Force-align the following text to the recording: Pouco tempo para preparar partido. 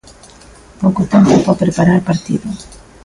Pouco 0.81 1.01
tempo 1.13 1.33
para 1.45 1.59
preparar 1.63 1.99
partido. 2.09 2.47